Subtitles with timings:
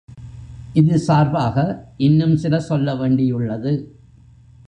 [0.73, 1.85] இது சார்பாக
[1.97, 3.73] இன்னும் சில சொல்ல வேண்டியுள்ளது.